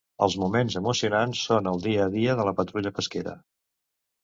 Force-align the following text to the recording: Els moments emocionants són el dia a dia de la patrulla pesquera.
Els 0.25 0.35
moments 0.43 0.77
emocionants 0.79 1.43
són 1.51 1.69
el 1.73 1.85
dia 1.85 2.01
a 2.07 2.09
dia 2.17 2.35
de 2.41 2.49
la 2.51 2.55
patrulla 2.63 2.95
pesquera. 2.99 3.39